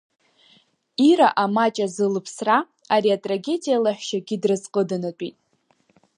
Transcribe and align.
Ира 1.09 1.29
амаҷ 1.43 1.75
азы 1.85 2.05
лыԥсра, 2.13 2.57
ари 2.95 3.09
атрагедиа 3.15 3.83
лаҳәшьагьы 3.83 4.35
дразҟыданатәит. 4.43 5.35